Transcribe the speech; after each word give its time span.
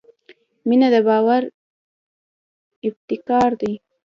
•مینه 0.67 0.87
د 0.93 0.95
باور 1.07 1.41
ابتکار 2.87 3.49
دی. 3.61 3.73